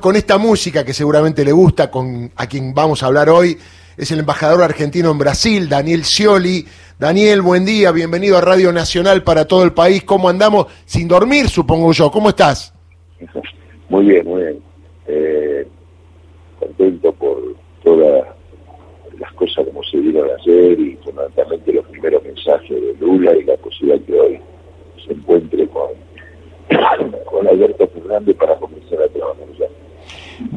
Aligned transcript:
con 0.00 0.16
esta 0.16 0.38
música 0.38 0.84
que 0.84 0.92
seguramente 0.92 1.44
le 1.44 1.52
gusta, 1.52 1.90
con 1.90 2.30
a 2.34 2.46
quien 2.46 2.74
vamos 2.74 3.02
a 3.02 3.06
hablar 3.06 3.28
hoy, 3.28 3.56
es 3.96 4.10
el 4.10 4.20
embajador 4.20 4.62
argentino 4.62 5.10
en 5.10 5.18
Brasil, 5.18 5.68
Daniel 5.68 6.04
Scioli. 6.04 6.64
Daniel, 6.98 7.42
buen 7.42 7.64
día, 7.64 7.92
bienvenido 7.92 8.38
a 8.38 8.40
Radio 8.40 8.72
Nacional 8.72 9.22
para 9.22 9.46
todo 9.46 9.62
el 9.62 9.72
país. 9.72 10.02
¿Cómo 10.04 10.28
andamos? 10.28 10.66
Sin 10.86 11.06
dormir, 11.06 11.48
supongo 11.48 11.92
yo. 11.92 12.10
¿Cómo 12.10 12.30
estás? 12.30 12.74
Muy 13.88 14.06
bien, 14.06 14.26
muy 14.26 14.42
bien. 14.42 14.58
Eh, 15.06 15.66
contento 16.58 17.12
por 17.12 17.54
todas 17.82 18.26
las 19.18 19.32
cosas 19.34 19.66
como 19.66 19.82
se 19.84 19.98
dieron 19.98 20.28
ayer 20.40 20.80
y 20.80 20.96
fundamentalmente 21.04 21.72
los 21.72 21.86
primeros 21.86 22.22
mensajes 22.22 22.70
de 22.70 22.94
Lula 23.00 23.34
y 23.36 23.44
la 23.44 23.56
posibilidad 23.56 24.00
que 24.06 24.20
hoy 24.20 24.40
se 25.06 25.12
encuentre 25.12 25.66
con, 25.68 25.90
con 27.26 27.48
Alberto 27.48 27.86
Fernández 27.88 28.36
para 28.36 28.56
comenzar 28.56 29.02
a 29.02 29.08
trabajar 29.08 29.46
ya 29.58 29.66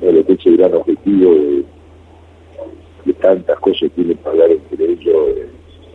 lo 0.00 0.24
que 0.24 0.32
es 0.32 0.46
el 0.46 0.56
gran 0.56 0.74
objetivo 0.74 1.34
de, 1.34 1.64
tantas 3.20 3.58
cosas 3.60 3.90
tienen 3.94 4.16
que 4.16 4.28
hablar 4.28 4.50
entre 4.50 4.84
ellos, 4.84 5.16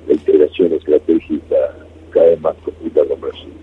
la 0.08 0.14
integración 0.14 0.74
estratégica 0.74 1.76
con 2.64 3.22
Brasil. 3.22 3.54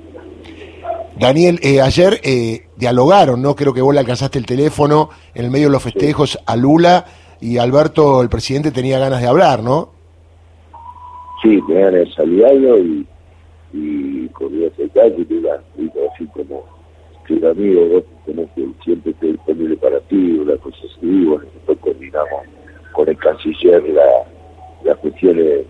Daniel, 1.19 1.61
eh, 1.62 1.80
ayer 1.80 2.21
eh, 2.25 2.66
dialogaron, 2.77 3.41
¿no? 3.41 3.55
Creo 3.55 3.73
que 3.73 3.80
vos 3.80 3.95
le 3.95 4.01
alcanzaste 4.01 4.39
el 4.39 4.47
teléfono 4.47 5.11
en 5.35 5.45
el 5.45 5.51
medio 5.51 5.69
de 5.69 5.73
los 5.73 5.83
festejos 5.83 6.39
a 6.45 6.57
Lula 6.57 7.05
y 7.41 7.59
Alberto, 7.59 8.21
el 8.21 8.29
presidente, 8.29 8.71
tenía 8.71 8.99
ganas 8.99 9.21
de 9.21 9.29
hablar, 9.29 9.62
¿no? 9.62 9.91
Sí, 11.43 11.61
tenía 11.66 11.91
ganas 11.91 12.09
de 12.09 12.15
saludarlo 12.15 12.79
y, 12.79 13.07
y 13.73 14.29
con 14.29 14.62
ese 14.62 14.88
calle, 14.91 15.27
Lula, 15.29 15.63
así 16.13 16.27
como 16.29 16.65
que 17.27 17.35
el 17.35 17.47
amigo, 17.47 17.88
vos 17.88 18.05
tenés 18.27 18.49
que 18.55 18.66
siempre 18.85 19.13
esté 19.13 19.27
disponible 19.29 19.77
para 19.77 20.01
ti, 20.01 20.16
una 20.16 20.57
cosa 20.57 20.79
así, 20.79 21.24
bueno, 21.24 21.45
nosotros 21.55 21.79
coordinamos 21.80 22.43
con 22.93 23.09
el 23.09 23.16
canciller 23.16 23.83
la, 23.88 24.05
las 24.85 24.99
cuestiones 24.99 25.66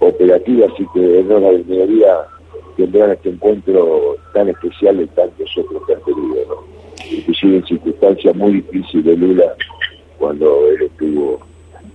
operativas, 0.00 0.70
así 0.74 0.86
que 0.92 1.24
hora 1.32 1.50
de 1.50 1.64
mediodía 1.64 2.16
tendrán 2.76 3.12
este 3.12 3.30
encuentro 3.30 4.16
tan 4.32 4.48
especial 4.48 4.98
de 4.98 5.06
tantos 5.08 5.50
otros 5.56 5.82
que 5.86 5.94
han 5.94 6.02
tenido, 6.02 6.36
¿no? 6.48 6.64
Inclusive 7.10 7.56
en 7.56 7.66
circunstancias 7.66 8.34
muy 8.36 8.52
difíciles 8.52 9.04
de 9.04 9.16
Lula, 9.16 9.54
cuando 10.18 10.68
él 10.68 10.82
estuvo 10.82 11.40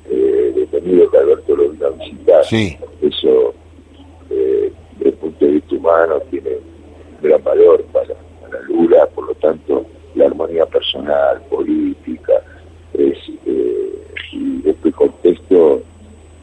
eh, 0.10 0.54
detenido, 0.56 1.10
que 1.10 1.18
Alberto 1.18 1.56
lo 1.56 1.70
vino 1.70 1.88
a 1.88 1.90
visitar. 1.92 2.46
Sí. 2.46 2.78
Eso, 3.02 3.54
eh, 4.30 4.72
desde 4.98 5.10
el 5.10 5.16
punto 5.16 5.46
de 5.46 5.52
vista 5.52 5.76
humano, 5.76 6.20
tiene 6.30 6.50
gran 7.22 7.44
valor 7.44 7.84
para 7.92 8.16
Lula, 8.68 9.06
por 9.08 9.28
lo 9.28 9.36
tanto, 9.36 9.86
la 10.16 10.26
armonía 10.26 10.66
personal, 10.66 11.42
política, 11.50 12.34
es, 12.94 13.18
eh, 13.46 14.04
y 14.34 14.70
este 14.70 14.92
contexto 14.92 15.82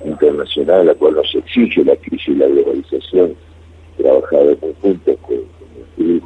internacional, 0.04 0.86
la 0.86 0.94
cual 0.94 1.14
nos 1.14 1.34
exige 1.34 1.84
la 1.84 1.96
crisis 1.96 2.28
y 2.28 2.34
la 2.34 2.46
globalización, 2.46 3.34
trabajar 3.96 4.46
en 4.46 4.56
conjunto 4.56 5.16
con, 5.18 5.38
con 5.96 6.22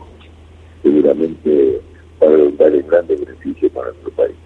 seguramente 0.83 1.81
para 2.19 2.37
dar 2.59 2.73
el 2.73 2.83
gran 2.83 3.07
beneficio 3.07 3.71
para 3.71 3.89
nuestro 3.89 4.11
país. 4.11 4.37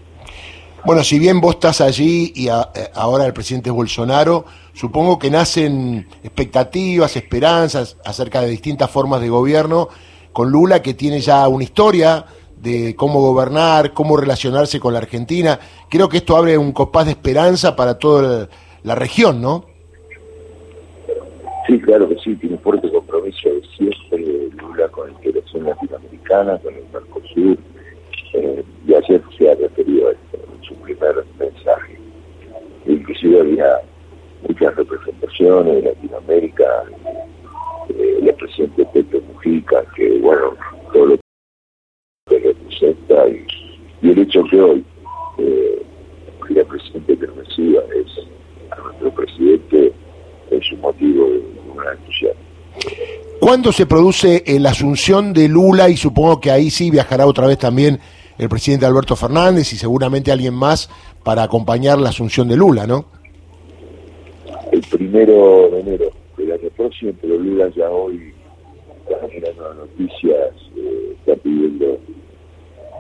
Bueno, 0.87 1.03
si 1.03 1.19
bien 1.19 1.41
vos 1.41 1.57
estás 1.57 1.81
allí 1.81 2.33
y 2.37 2.47
eh, 2.47 2.53
ahora 2.95 3.27
el 3.27 3.33
presidente 3.33 3.73
Bolsonaro, 3.73 4.45
supongo 4.73 5.19
que 5.19 5.31
nacen 5.31 6.07
expectativas, 6.23 7.17
esperanzas 7.17 7.99
acerca 8.05 8.41
de 8.41 8.47
distintas 8.47 8.89
formas 8.89 9.21
de 9.21 9.29
gobierno 9.29 9.89
con 10.33 10.53
Lula, 10.53 10.83
que 10.83 10.95
tiene 10.95 11.19
ya 11.19 11.49
una 11.49 11.65
historia 11.65 12.25
de 12.63 12.95
cómo 12.95 13.21
gobernar, 13.21 13.95
cómo 13.95 14.17
relacionarse 14.17 14.79
con 14.79 14.93
la 14.93 15.01
Argentina. 15.01 15.59
Creo 15.89 16.09
que 16.09 16.19
esto 16.19 16.37
abre 16.37 16.57
un 16.57 16.71
compás 16.71 17.07
de 17.07 17.13
esperanza 17.13 17.75
para 17.75 17.99
toda 17.99 18.49
la 18.85 18.95
región, 18.95 19.43
¿no? 19.43 19.65
Sí, 21.67 21.81
claro 21.81 22.09
que 22.09 22.17
sí, 22.23 22.37
tiene 22.37 22.59
fuerte 22.59 22.89
compromiso 22.93 23.49
de 23.49 23.61
siempre 23.77 24.51
Lula 24.57 24.87
con 24.91 25.09
la 25.09 25.15
integración 25.15 25.65
latinoamericana, 25.65 26.59
con 26.59 26.75
el 26.75 26.85
Mercosur, 26.93 27.59
eh, 28.35 28.63
y 28.87 28.95
ayer 28.95 29.21
se 29.37 29.51
ha 29.51 29.55
referido 29.57 30.09
a 30.09 30.13
esto 30.13 30.37
en 30.37 30.65
su 30.65 30.75
primer 30.97 31.25
mensaje. 31.39 31.99
Inclusive 32.87 33.41
había 33.41 33.81
muchas 34.49 34.75
representaciones 34.77 35.75
de 35.75 35.83
Latinoamérica, 35.83 36.85
eh, 37.89 38.19
el 38.23 38.35
presidente 38.35 38.85
Pepe 38.93 39.21
Mujica, 39.21 39.85
que 39.95 40.19
bueno, 40.19 40.55
todo 40.93 41.07
lo 41.07 41.19
que 42.29 42.39
representa 42.39 43.29
y, 43.29 43.47
el 44.03 44.19
hecho 44.19 44.45
que 44.45 44.61
hoy 44.61 44.85
eh, 45.39 45.83
el 46.49 46.67
presidente 46.67 47.19
que 47.19 47.27
reciba 47.27 47.83
es 47.95 48.71
a 48.71 48.81
nuestro 48.81 49.11
presidente 49.15 49.93
es 50.51 50.73
un 50.73 50.81
motivo 50.81 51.29
de 51.29 51.43
gran 51.75 51.97
entusiasmo. 51.99 52.43
¿Cuándo 53.41 53.73
se 53.73 53.87
produce 53.87 54.45
la 54.61 54.71
asunción 54.71 55.33
de 55.33 55.49
Lula? 55.49 55.89
Y 55.89 55.97
supongo 55.97 56.41
que 56.41 56.51
ahí 56.51 56.71
sí 56.71 56.91
viajará 56.91 57.27
otra 57.27 57.47
vez 57.47 57.59
también 57.59 58.01
el 58.39 58.49
presidente 58.49 58.87
Alberto 58.87 59.17
Fernández 59.17 59.73
y 59.73 59.77
seguramente 59.77 60.31
alguien 60.31 60.55
más 60.55 60.89
para 61.23 61.43
acompañar 61.43 61.99
la 61.99 62.11
asunción 62.11 62.49
de 62.49 62.57
Lula, 62.57 62.87
¿no? 62.87 63.07
El 64.73 64.81
primero 64.81 65.71
de 65.71 65.81
enero 65.81 66.05
del 66.37 66.53
año 66.53 66.69
próximo, 66.77 67.13
pero 67.21 67.37
Lula 67.37 67.69
ya 67.75 67.89
hoy 67.91 68.33
está 69.09 69.29
generando 69.29 69.75
noticias, 69.75 70.51
eh, 70.77 71.17
está 71.19 71.37
pidiendo 71.43 71.99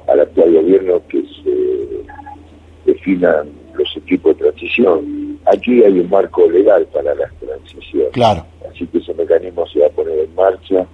al 0.08 0.20
actual 0.20 0.52
gobierno 0.52 1.02
que 1.08 1.22
se 1.42 2.92
definan 2.92 3.48
los 3.74 3.96
equipos 3.96 4.36
de 4.36 4.44
transición. 4.44 5.38
Aquí 5.46 5.82
hay 5.82 6.00
un 6.00 6.08
marco 6.08 6.48
legal 6.50 6.86
para 6.92 7.14
la 7.14 7.28
transición. 7.40 8.06
Claro. 8.12 8.44
Así 8.70 8.86
que 8.86 8.98
ese 8.98 9.14
mecanismo 9.14 9.66
se 9.68 9.80
va 9.80 9.86
a 9.86 9.90
poner 9.90 10.18
en 10.20 10.34
marcha 10.34 10.86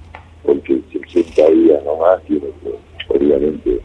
porque 0.45 0.81
60 0.91 1.51
días 1.51 1.85
nomás 1.85 2.23
tiene 2.25 2.49
que, 2.63 3.15
obviamente, 3.15 3.81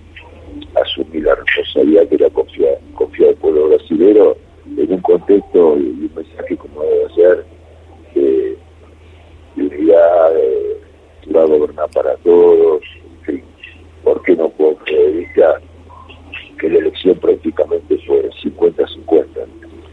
asumir 0.81 1.23
la 1.23 1.35
responsabilidad 1.35 2.07
que 2.07 2.17
le 2.17 2.25
ha 2.25 2.29
confiado, 2.29 2.77
confiado 2.93 3.31
el 3.31 3.37
pueblo 3.37 3.69
brasileño 3.69 4.35
en 4.77 4.93
un 4.93 5.01
contexto 5.01 5.77
y 5.77 5.81
un 5.81 6.11
mensaje 6.15 6.57
como 6.57 6.81
debe 6.83 7.13
ser 7.15 7.45
de, 8.15 8.57
unidad, 9.55 10.31
va 11.35 11.43
a 11.43 11.45
gobernar 11.45 11.89
para 11.91 12.15
todos, 12.17 12.81
en 13.03 13.25
fin, 13.25 13.43
¿por 14.03 14.21
qué 14.23 14.35
no 14.35 14.49
puedo 14.49 14.75
creer 14.77 15.27
que 16.59 16.69
la 16.69 16.79
elección 16.79 17.17
prácticamente 17.19 17.97
fue 18.05 18.29
50-50? 18.43 19.25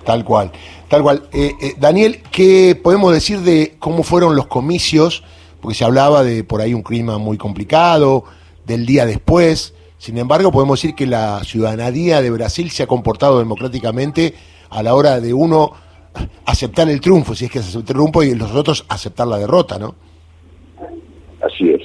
Tal 0.05 0.25
cual, 0.25 0.51
tal 0.89 1.03
cual. 1.03 1.23
Eh, 1.33 1.53
eh, 1.61 1.75
Daniel, 1.79 2.21
¿qué 2.31 2.79
podemos 2.81 3.13
decir 3.13 3.41
de 3.41 3.77
cómo 3.79 4.03
fueron 4.03 4.37
los 4.37 4.47
comicios? 4.47 5.25
Porque 5.61 5.75
se 5.75 5.85
hablaba 5.85 6.23
de 6.23 6.45
por 6.45 6.61
ahí 6.61 6.75
un 6.75 6.83
clima 6.83 7.17
muy 7.17 7.39
complicado, 7.39 8.25
del 8.67 8.85
día 8.85 9.07
después. 9.07 9.75
Sin 10.05 10.19
embargo, 10.19 10.53
podemos 10.53 10.83
decir 10.83 10.95
que 10.95 11.07
la 11.07 11.43
ciudadanía 11.45 12.21
de 12.21 12.31
Brasil 12.31 12.71
se 12.71 12.83
ha 12.83 12.87
comportado 12.87 13.39
democráticamente 13.39 14.35
a 14.69 14.83
la 14.83 14.95
hora 14.95 15.19
de 15.19 15.33
uno 15.33 15.73
aceptar 16.45 16.91
el 16.91 17.01
triunfo, 17.01 17.35
si 17.35 17.47
es 17.47 17.51
que 17.51 17.61
se 17.61 17.71
acepta 17.71 17.93
el 17.93 17.97
triunfo, 17.97 18.23
y 18.23 18.35
los 18.35 18.55
otros 18.55 18.85
aceptar 18.91 19.27
la 19.27 19.39
derrota, 19.39 19.79
¿no? 19.79 19.95
Así 21.41 21.71
es. 21.71 21.81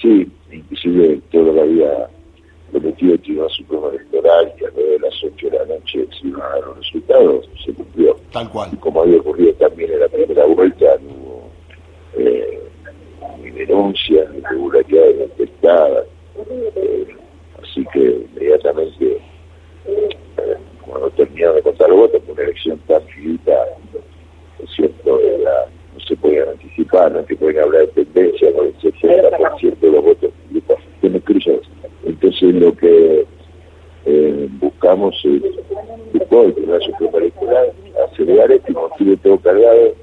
Sí, 0.00 0.26
inclusive 0.50 1.20
todo 1.30 1.52
lo 1.52 1.60
había 1.60 2.08
prometido 2.70 3.12
el 3.12 3.20
Tribunal 3.20 3.50
Supremo 3.50 3.90
Electoral, 3.90 4.54
que 4.56 4.64
a 4.64 4.70
de 4.70 4.98
las 4.98 5.22
8 5.22 5.50
de 5.50 5.58
la 5.58 5.64
noche 5.66 6.08
se 6.18 6.28
iban 6.28 6.40
a 6.40 6.48
dar 6.48 6.60
los 6.64 6.78
resultados, 6.78 7.50
se 7.62 7.74
cumplió. 7.74 8.16
Tal 8.32 8.48
cual. 8.48 8.70
como 8.80 9.02
había 9.02 9.18
ocurrido 9.18 9.52
también 9.52 9.92
en 9.92 10.00
la 10.00 10.08
primera 10.08 10.46
vuelta, 10.46 10.86
no 11.02 11.10
hubo 11.10 11.50
eh, 12.16 12.58
ni 13.42 13.50
denuncias, 13.50 14.30
ni 14.30 14.38
irregularidades 14.38 15.18
detectadas. 15.18 16.06
Eh, 16.48 17.16
así 17.70 17.86
que 17.92 18.26
inmediatamente 18.32 19.20
eh, 19.86 20.08
cuando 20.86 21.10
terminaron 21.10 21.56
de 21.56 21.62
contar 21.62 21.88
los 21.88 21.98
votos, 21.98 22.22
por 22.22 22.38
una 22.38 22.50
es 24.62 24.70
cierto? 24.74 25.18
no 25.94 26.00
se 26.00 26.16
podían 26.16 26.48
anticipar, 26.48 27.12
no 27.12 27.24
se 27.26 27.36
podían 27.36 27.64
hablar 27.64 27.82
de 27.82 28.04
tendencia 28.04 28.52
con 28.52 28.66
el 28.66 28.76
60% 28.78 29.78
de 29.78 29.90
los 29.90 30.04
votos 30.04 30.30
tiene 31.00 31.22
Entonces 32.04 32.54
lo 32.54 32.76
que 32.76 33.26
eh, 34.06 34.48
buscamos 34.60 35.14
es, 35.24 35.42
buscó 36.12 36.42
el 36.44 36.54
Tribunal 36.54 36.82
Supremo 36.82 37.18
Electoral, 37.18 37.72
acelerar 38.10 38.60
como 38.60 38.88
estuve 38.88 39.16
todo 39.18 39.38
cargado, 39.38 39.94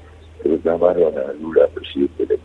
reclamaron 0.44 1.18
a 1.18 1.32
Lula 1.34 1.66
presidente. 1.68 2.38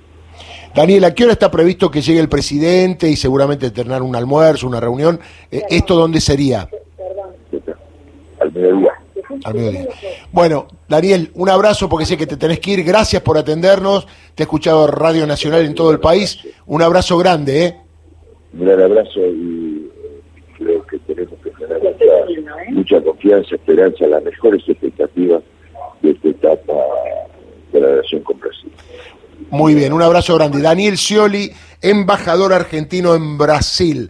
Daniel, 0.75 1.03
¿a 1.03 1.13
qué 1.13 1.23
hora 1.23 1.33
está 1.33 1.51
previsto 1.51 1.91
que 1.91 2.01
llegue 2.01 2.19
el 2.19 2.29
presidente 2.29 3.07
y 3.07 3.15
seguramente 3.15 3.69
tener 3.69 4.01
un 4.01 4.15
almuerzo, 4.15 4.67
una 4.67 4.79
reunión? 4.79 5.19
Eh, 5.51 5.61
¿Esto 5.69 5.95
dónde 5.95 6.19
sería? 6.19 6.67
al 8.39 8.51
mediodía. 8.51 9.02
Al 9.43 9.53
mediodía. 9.53 9.87
Bueno, 10.31 10.67
Daniel, 10.87 11.31
un 11.35 11.49
abrazo 11.49 11.89
porque 11.89 12.05
sé 12.05 12.17
que 12.17 12.27
te 12.27 12.37
tenés 12.37 12.59
que 12.59 12.71
ir. 12.71 12.83
Gracias 12.83 13.21
por 13.21 13.37
atendernos. 13.37 14.07
Te 14.35 14.43
he 14.43 14.45
escuchado 14.45 14.87
Radio 14.87 15.25
Nacional 15.27 15.65
en 15.65 15.75
todo 15.75 15.91
el 15.91 15.99
país. 15.99 16.39
Un 16.65 16.81
abrazo 16.81 17.17
grande, 17.17 17.65
¿eh? 17.65 17.75
Un 18.53 18.65
gran 18.65 18.81
abrazo 18.81 19.19
y 19.19 19.89
creo 20.57 20.85
que 20.85 20.99
tenemos 20.99 21.33
que 21.43 21.53
confianza, 23.01 23.55
esperanza, 23.55 24.07
las 24.07 24.23
mejores 24.23 24.61
expectativas 24.67 25.43
de 26.01 26.11
esta 26.11 26.29
etapa 26.29 26.73
de 27.71 27.79
la 27.79 27.87
relación 27.87 28.21
con 28.23 28.39
Brasil. 28.39 28.71
Muy 29.49 29.75
bien, 29.75 29.93
un 29.93 30.01
abrazo 30.01 30.35
grande. 30.35 30.61
Daniel 30.61 30.97
Scioli, 30.97 31.51
embajador 31.81 32.53
argentino 32.53 33.15
en 33.15 33.37
Brasil. 33.37 34.09